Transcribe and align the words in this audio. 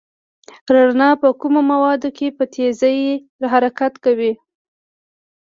رڼا 0.73 1.09
په 1.21 1.27
کمو 1.39 1.61
موادو 1.71 2.09
کې 2.17 2.27
په 2.37 2.43
تېزۍ 2.53 2.99
حرکت 3.51 3.93
کوي. 4.03 4.31